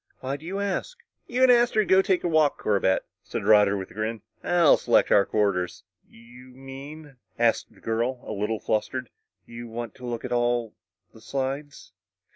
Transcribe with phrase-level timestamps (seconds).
[0.21, 0.97] "Why do you ask?"
[1.27, 4.23] "You and Astro go take a walk, Corbett," said Roger with a grin.
[4.43, 9.11] "I'll select our quarters!" "You mean," asked the girl, a little flustered,
[9.45, 10.73] "you want to look at all
[11.13, 11.91] the slides?"